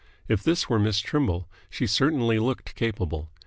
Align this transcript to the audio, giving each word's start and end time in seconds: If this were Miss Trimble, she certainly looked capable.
If 0.27 0.41
this 0.41 0.67
were 0.67 0.79
Miss 0.79 0.99
Trimble, 0.99 1.47
she 1.69 1.85
certainly 1.85 2.39
looked 2.39 2.73
capable. 2.73 3.29